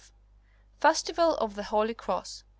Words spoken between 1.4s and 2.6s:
the Holy Cross.